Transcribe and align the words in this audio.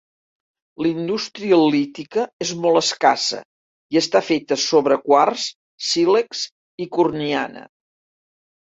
La 0.85 0.87
indústria 0.91 1.59
lítica 1.75 2.23
és 2.47 2.55
molt 2.63 2.81
escassa, 2.81 3.43
i 3.97 4.01
està 4.03 4.25
feta 4.33 4.61
sobre 4.67 5.01
quars, 5.07 5.47
sílex 5.93 6.45
i 6.89 6.93
corniana. 6.99 7.67